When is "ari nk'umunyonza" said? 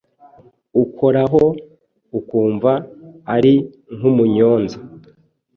3.35-4.77